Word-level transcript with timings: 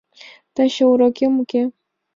—Таче 0.55 0.83
урокем 0.91 1.33
уке. 1.41 1.61